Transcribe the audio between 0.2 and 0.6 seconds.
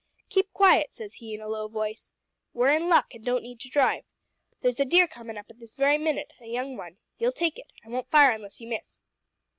"`Keep